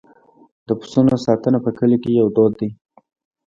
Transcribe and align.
د 0.67 0.69
پسونو 0.79 1.13
ساتنه 1.25 1.57
په 1.65 1.69
کلیو 1.77 2.01
کې 2.03 2.11
یو 2.19 2.27
دود 2.35 2.53
دی. 2.59 2.69